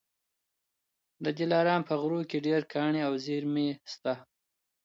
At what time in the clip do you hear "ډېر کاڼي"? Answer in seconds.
2.47-3.01